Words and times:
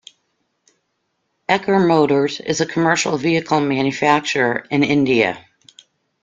Eicher 1.47 1.87
Motors 1.87 2.39
is 2.39 2.59
a 2.59 2.65
commercial 2.65 3.17
vehicle 3.19 3.59
manufacturer 3.61 4.65
in 4.71 4.81
India. 4.83 5.45